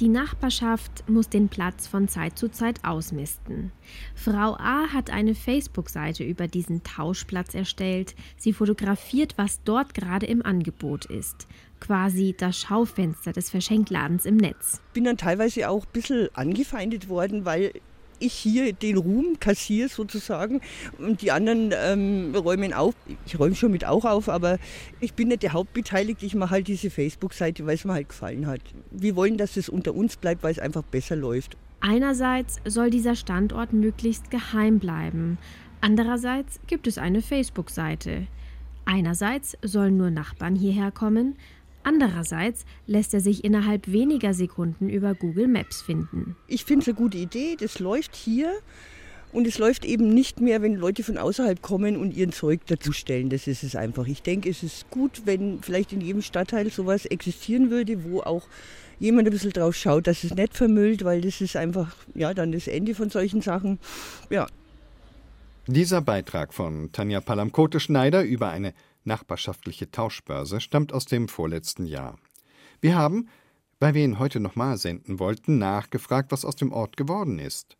[0.00, 3.72] Die Nachbarschaft muss den Platz von Zeit zu Zeit ausmisten.
[4.14, 8.14] Frau A hat eine Facebook-Seite über diesen Tauschplatz erstellt.
[8.36, 11.48] Sie fotografiert, was dort gerade im Angebot ist.
[11.80, 14.82] Quasi das Schaufenster des Verschenkladens im Netz.
[14.92, 17.72] Bin dann teilweise auch ein bisschen angefeindet worden, weil
[18.18, 20.60] ich hier den Ruhm kassiere sozusagen
[20.98, 22.94] und die anderen ähm, räumen auf.
[23.26, 24.58] Ich räume schon mit auch auf, aber
[25.00, 26.26] ich bin nicht der Hauptbeteiligte.
[26.26, 28.60] Ich mache halt diese Facebook-Seite, weil es mir halt gefallen hat.
[28.90, 31.56] Wir wollen, dass es unter uns bleibt, weil es einfach besser läuft.
[31.80, 35.38] Einerseits soll dieser Standort möglichst geheim bleiben.
[35.80, 38.26] Andererseits gibt es eine Facebook-Seite.
[38.84, 41.36] Einerseits sollen nur Nachbarn hierher kommen,
[41.82, 46.36] Andererseits lässt er sich innerhalb weniger Sekunden über Google Maps finden.
[46.46, 48.52] Ich finde es eine gute Idee, das läuft hier.
[49.30, 53.28] Und es läuft eben nicht mehr, wenn Leute von außerhalb kommen und ihren Zeug dazustellen.
[53.28, 54.06] Das ist es einfach.
[54.06, 58.48] Ich denke, es ist gut, wenn vielleicht in jedem Stadtteil sowas existieren würde, wo auch
[58.98, 62.52] jemand ein bisschen drauf schaut, dass es nicht vermüllt, weil das ist einfach ja dann
[62.52, 63.78] das Ende von solchen Sachen.
[64.30, 64.46] Ja.
[65.66, 68.72] Dieser Beitrag von Tanja Palamkote-Schneider über eine
[69.04, 72.18] nachbarschaftliche Tauschbörse stammt aus dem vorletzten Jahr.
[72.80, 73.28] Wir haben,
[73.80, 77.76] weil wir ihn heute nochmal senden wollten, nachgefragt, was aus dem Ort geworden ist.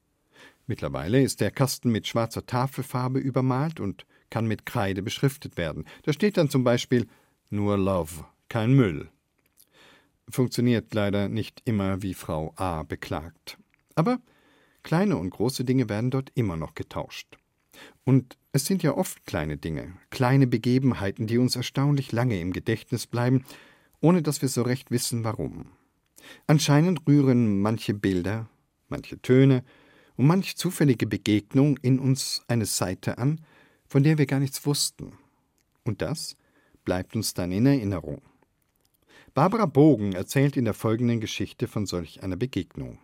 [0.66, 5.87] Mittlerweile ist der Kasten mit schwarzer Tafelfarbe übermalt und kann mit Kreide beschriftet werden.
[6.02, 7.07] Da steht dann zum Beispiel
[7.50, 9.11] nur Love, kein Müll.
[10.28, 13.59] Funktioniert leider nicht immer, wie Frau A beklagt.
[13.94, 14.20] Aber
[14.83, 17.38] kleine und große Dinge werden dort immer noch getauscht.
[18.04, 23.06] Und es sind ja oft kleine Dinge, kleine Begebenheiten, die uns erstaunlich lange im Gedächtnis
[23.06, 23.44] bleiben,
[24.00, 25.66] ohne dass wir so recht wissen, warum.
[26.46, 28.48] Anscheinend rühren manche Bilder,
[28.88, 29.64] manche Töne,
[30.16, 33.40] und manch zufällige Begegnung in uns eine Seite an,
[33.87, 35.12] von der wir gar nichts wussten.
[35.84, 36.37] Und das
[36.84, 38.22] bleibt uns dann in Erinnerung.
[39.34, 42.98] Barbara Bogen erzählt in der folgenden Geschichte von solch einer Begegnung.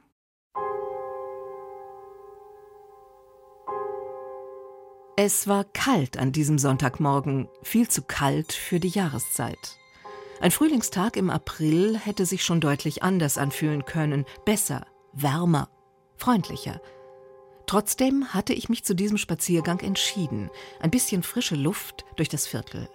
[5.16, 9.78] Es war kalt an diesem Sonntagmorgen, viel zu kalt für die Jahreszeit.
[10.40, 15.68] Ein Frühlingstag im April hätte sich schon deutlich anders anfühlen können, besser, wärmer,
[16.16, 16.80] freundlicher,
[17.66, 20.50] Trotzdem hatte ich mich zu diesem Spaziergang entschieden.
[20.80, 22.88] Ein bisschen frische Luft durch das Viertel.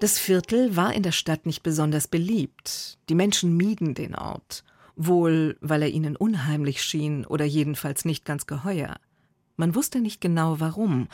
[0.00, 2.98] Das Viertel war in der Stadt nicht besonders beliebt.
[3.08, 4.64] Die Menschen mieden den Ort.
[4.96, 8.96] Wohl, weil er ihnen unheimlich schien oder jedenfalls nicht ganz geheuer.
[9.60, 11.06] Man wusste nicht genau warum.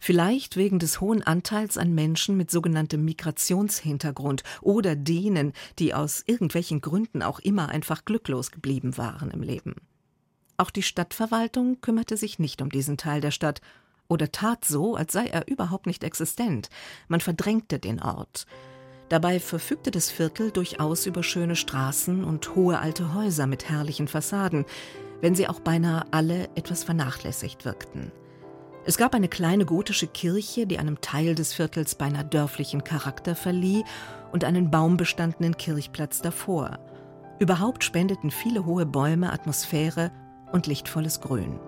[0.00, 6.80] Vielleicht wegen des hohen Anteils an Menschen mit sogenanntem Migrationshintergrund oder denen, die aus irgendwelchen
[6.80, 9.76] Gründen auch immer einfach glücklos geblieben waren im Leben.
[10.56, 13.60] Auch die Stadtverwaltung kümmerte sich nicht um diesen Teil der Stadt
[14.08, 16.70] oder tat so, als sei er überhaupt nicht existent.
[17.06, 18.46] Man verdrängte den Ort.
[19.10, 24.64] Dabei verfügte das Viertel durchaus über schöne Straßen und hohe alte Häuser mit herrlichen Fassaden,
[25.22, 28.12] wenn sie auch beinahe alle etwas vernachlässigt wirkten.
[28.84, 33.84] Es gab eine kleine gotische Kirche, die einem Teil des Viertels beinahe dörflichen Charakter verlieh,
[34.32, 36.78] und einen baumbestandenen Kirchplatz davor.
[37.38, 40.10] Überhaupt spendeten viele hohe Bäume Atmosphäre
[40.52, 41.60] und lichtvolles Grün.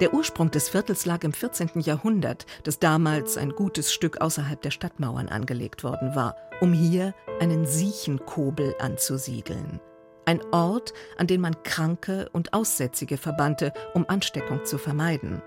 [0.00, 1.72] Der Ursprung des Viertels lag im 14.
[1.80, 7.66] Jahrhundert, das damals ein gutes Stück außerhalb der Stadtmauern angelegt worden war, um hier einen
[7.66, 9.78] Siechenkobel anzusiedeln.
[10.24, 15.42] Ein Ort, an den man Kranke und Aussätzige verbannte, um Ansteckung zu vermeiden.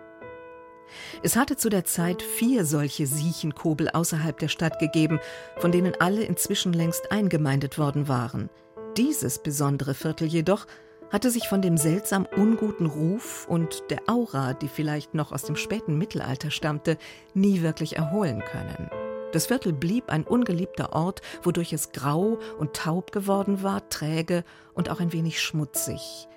[1.23, 5.19] Es hatte zu der Zeit vier solche Siechenkobel außerhalb der Stadt gegeben,
[5.57, 8.51] von denen alle inzwischen längst eingemeindet worden waren.
[8.97, 10.67] Dieses besondere Viertel jedoch
[11.13, 15.55] hatte sich von dem seltsam unguten Ruf und der Aura, die vielleicht noch aus dem
[15.55, 16.97] späten Mittelalter stammte,
[17.35, 18.89] nie wirklich erholen können.
[19.31, 24.89] Das Viertel blieb ein ungeliebter Ort, wodurch es grau und taub geworden war, träge und
[24.89, 26.27] auch ein wenig schmutzig.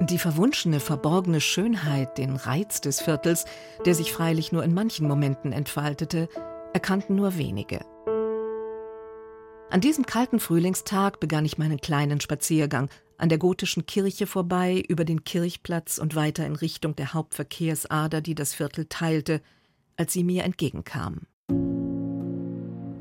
[0.00, 3.46] Die verwunschene, verborgene Schönheit, den Reiz des Viertels,
[3.86, 6.28] der sich freilich nur in manchen Momenten entfaltete,
[6.74, 7.80] erkannten nur wenige.
[9.70, 12.88] An diesem kalten Frühlingstag begann ich meinen kleinen Spaziergang
[13.18, 18.34] an der gotischen Kirche vorbei, über den Kirchplatz und weiter in Richtung der Hauptverkehrsader, die
[18.34, 19.42] das Viertel teilte,
[19.96, 21.26] als sie mir entgegenkam.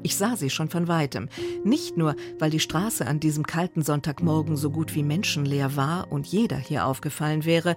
[0.03, 1.29] Ich sah sie schon von weitem.
[1.63, 6.27] Nicht nur, weil die Straße an diesem kalten Sonntagmorgen so gut wie menschenleer war und
[6.27, 7.75] jeder hier aufgefallen wäre,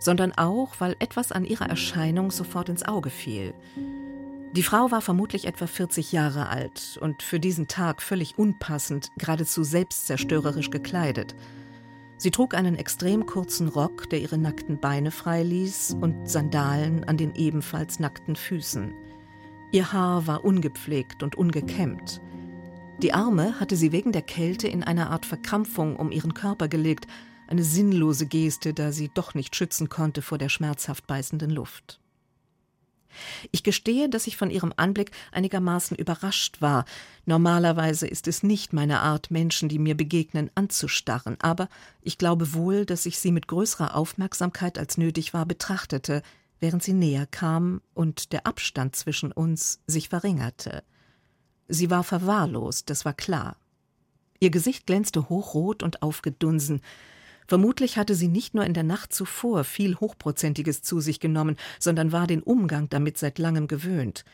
[0.00, 3.54] sondern auch, weil etwas an ihrer Erscheinung sofort ins Auge fiel.
[4.56, 9.62] Die Frau war vermutlich etwa 40 Jahre alt und für diesen Tag völlig unpassend, geradezu
[9.62, 11.34] selbstzerstörerisch gekleidet.
[12.20, 17.36] Sie trug einen extrem kurzen Rock, der ihre nackten Beine freiließ, und Sandalen an den
[17.36, 18.92] ebenfalls nackten Füßen.
[19.70, 22.20] Ihr Haar war ungepflegt und ungekämmt.
[23.00, 27.06] Die Arme hatte sie wegen der Kälte in eine Art Verkrampfung um ihren Körper gelegt,
[27.46, 32.00] eine sinnlose Geste, da sie doch nicht schützen konnte vor der schmerzhaft beißenden Luft.
[33.52, 36.84] Ich gestehe, dass ich von ihrem Anblick einigermaßen überrascht war.
[37.28, 41.68] Normalerweise ist es nicht meine Art, Menschen, die mir begegnen, anzustarren, aber
[42.00, 46.22] ich glaube wohl, dass ich sie mit größerer Aufmerksamkeit als nötig war betrachtete,
[46.58, 50.82] während sie näher kam und der Abstand zwischen uns sich verringerte.
[51.68, 53.58] Sie war verwahrlost, das war klar.
[54.40, 56.80] Ihr Gesicht glänzte hochrot und aufgedunsen.
[57.46, 62.10] Vermutlich hatte sie nicht nur in der Nacht zuvor viel Hochprozentiges zu sich genommen, sondern
[62.10, 64.24] war den Umgang damit seit langem gewöhnt.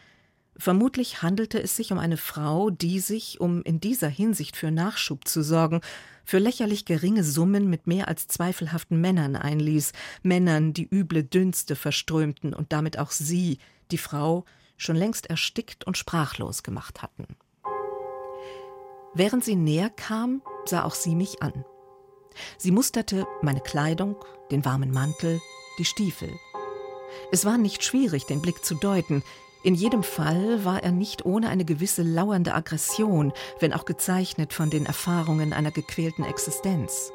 [0.56, 5.26] Vermutlich handelte es sich um eine Frau, die sich, um in dieser Hinsicht für Nachschub
[5.26, 5.80] zu sorgen,
[6.24, 9.92] für lächerlich geringe Summen mit mehr als zweifelhaften Männern einließ,
[10.22, 13.58] Männern, die üble Dünste verströmten und damit auch sie,
[13.90, 14.44] die Frau,
[14.76, 17.26] schon längst erstickt und sprachlos gemacht hatten.
[19.14, 21.64] Während sie näher kam, sah auch sie mich an.
[22.58, 24.16] Sie musterte meine Kleidung,
[24.50, 25.40] den warmen Mantel,
[25.78, 26.30] die Stiefel.
[27.30, 29.22] Es war nicht schwierig, den Blick zu deuten.
[29.64, 34.68] In jedem Fall war er nicht ohne eine gewisse lauernde Aggression, wenn auch gezeichnet von
[34.68, 37.10] den Erfahrungen einer gequälten Existenz.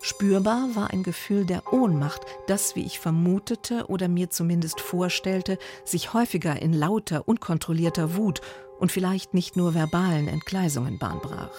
[0.00, 6.12] Spürbar war ein Gefühl der Ohnmacht, das, wie ich vermutete oder mir zumindest vorstellte, sich
[6.12, 8.40] häufiger in lauter, unkontrollierter Wut
[8.80, 11.54] und vielleicht nicht nur verbalen Entgleisungen bahnbrach.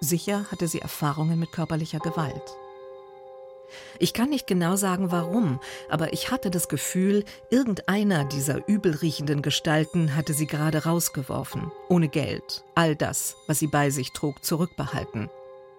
[0.00, 2.56] Sicher hatte sie Erfahrungen mit körperlicher Gewalt.
[3.98, 10.14] Ich kann nicht genau sagen, warum, aber ich hatte das Gefühl, irgendeiner dieser übelriechenden Gestalten
[10.16, 15.28] hatte sie gerade rausgeworfen, ohne Geld, all das, was sie bei sich trug, zurückbehalten.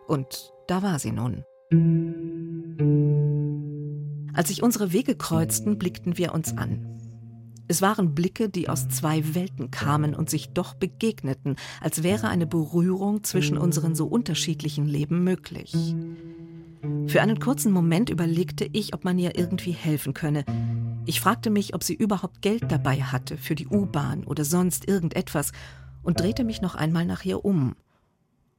[0.08, 1.44] Und da war sie nun.
[4.34, 6.92] Als sich unsere Wege kreuzten, blickten wir uns an.
[7.72, 12.46] Es waren Blicke, die aus zwei Welten kamen und sich doch begegneten, als wäre eine
[12.46, 15.74] Berührung zwischen unseren so unterschiedlichen Leben möglich.
[17.08, 20.46] Für einen kurzen Moment überlegte ich, ob man ihr irgendwie helfen könne.
[21.06, 25.52] Ich fragte mich, ob sie überhaupt Geld dabei hatte für die U-Bahn oder sonst irgendetwas
[26.04, 27.76] und drehte mich noch einmal nach ihr um.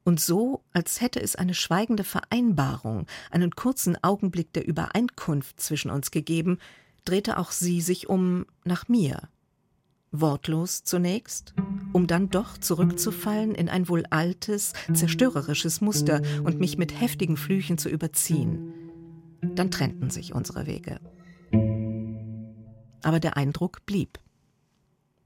[0.05, 6.11] Und so, als hätte es eine schweigende Vereinbarung, einen kurzen Augenblick der Übereinkunft zwischen uns
[6.11, 6.59] gegeben,
[7.05, 9.29] drehte auch sie sich um nach mir.
[10.13, 11.55] Wortlos zunächst,
[11.93, 17.79] um dann doch zurückzufallen in ein wohl altes, zerstörerisches Muster und mich mit heftigen Flüchen
[17.79, 18.73] zu überziehen.
[19.41, 21.01] Dann trennten sich unsere Wege.
[23.03, 24.19] Aber der Eindruck blieb.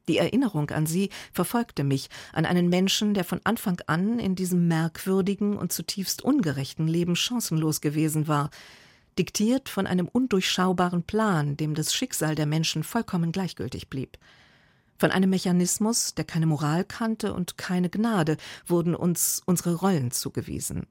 [0.09, 4.69] Die Erinnerung an sie verfolgte mich, an einen Menschen, der von Anfang an in diesem
[4.69, 8.51] merkwürdigen und zutiefst ungerechten Leben chancenlos gewesen war,
[9.19, 14.17] diktiert von einem undurchschaubaren Plan, dem das Schicksal der Menschen vollkommen gleichgültig blieb.
[14.99, 18.37] Von einem Mechanismus, der keine Moral kannte und keine Gnade,
[18.67, 20.87] wurden uns unsere Rollen zugewiesen.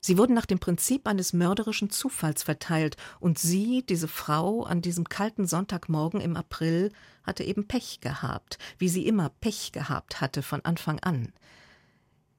[0.00, 5.08] Sie wurden nach dem Prinzip eines mörderischen Zufalls verteilt, und sie, diese Frau, an diesem
[5.08, 6.92] kalten Sonntagmorgen im April,
[7.22, 11.32] hatte eben Pech gehabt, wie sie immer Pech gehabt hatte von Anfang an.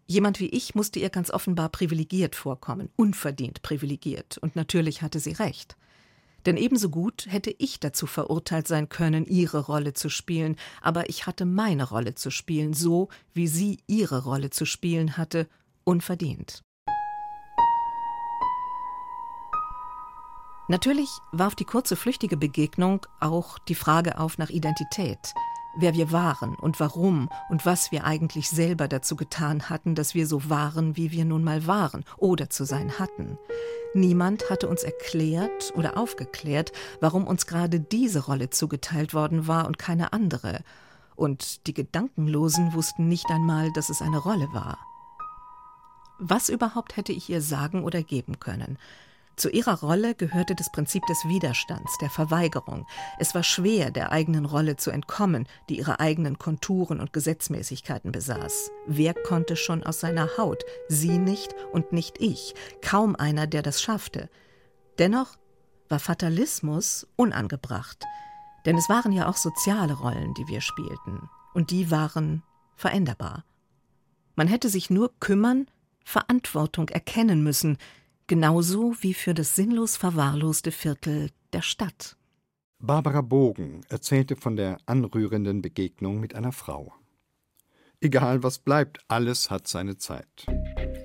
[0.06, 5.32] Jemand wie ich musste ihr ganz offenbar privilegiert vorkommen, unverdient privilegiert, und natürlich hatte sie
[5.32, 5.76] recht.
[6.46, 11.26] Denn ebenso gut hätte ich dazu verurteilt sein können, ihre Rolle zu spielen, aber ich
[11.26, 15.48] hatte meine Rolle zu spielen, so wie sie ihre Rolle zu spielen hatte,
[15.84, 16.62] unverdient.
[20.68, 25.34] Natürlich warf die kurze flüchtige Begegnung auch die Frage auf nach Identität
[25.78, 30.28] wer wir waren und warum und was wir eigentlich selber dazu getan hatten, dass wir
[30.28, 33.38] so waren, wie wir nun mal waren oder zu sein hatten.
[33.94, 39.78] Niemand hatte uns erklärt oder aufgeklärt, warum uns gerade diese Rolle zugeteilt worden war und
[39.78, 40.62] keine andere.
[41.16, 44.80] Und die Gedankenlosen wussten nicht einmal, dass es eine Rolle war.
[46.20, 48.78] Was überhaupt hätte ich ihr sagen oder geben können?
[49.36, 52.88] Zu ihrer Rolle gehörte das Prinzip des Widerstands, der Verweigerung.
[53.20, 58.72] Es war schwer, der eigenen Rolle zu entkommen, die ihre eigenen Konturen und Gesetzmäßigkeiten besaß.
[58.88, 60.64] Wer konnte schon aus seiner Haut?
[60.88, 62.54] Sie nicht und nicht ich.
[62.82, 64.30] Kaum einer, der das schaffte.
[65.00, 65.36] Dennoch
[65.90, 68.06] war Fatalismus unangebracht.
[68.66, 71.30] Denn es waren ja auch soziale Rollen, die wir spielten.
[71.54, 72.42] Und die waren
[72.76, 73.44] veränderbar.
[74.36, 75.68] Man hätte sich nur kümmern,
[76.04, 77.78] Verantwortung erkennen müssen,
[78.28, 82.18] genauso wie für das sinnlos verwahrloste Viertel der Stadt.
[82.80, 86.94] Barbara Bogen erzählte von der anrührenden Begegnung mit einer Frau.
[88.02, 90.46] Egal was bleibt, alles hat seine Zeit.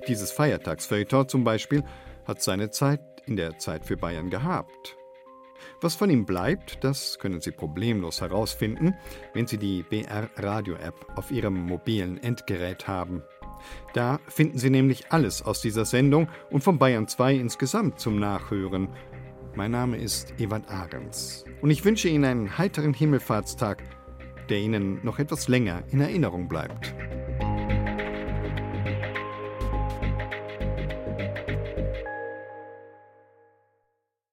[0.07, 1.83] Dieses Feiertagsfeuilleton zum Beispiel
[2.27, 4.97] hat seine Zeit in der Zeit für Bayern gehabt.
[5.79, 8.95] Was von ihm bleibt, das können Sie problemlos herausfinden,
[9.33, 13.23] wenn Sie die BR Radio App auf Ihrem mobilen Endgerät haben.
[13.93, 18.89] Da finden Sie nämlich alles aus dieser Sendung und von Bayern 2 insgesamt zum Nachhören.
[19.55, 23.83] Mein Name ist Ewald Ahrens und ich wünsche Ihnen einen heiteren Himmelfahrtstag,
[24.49, 26.93] der Ihnen noch etwas länger in Erinnerung bleibt.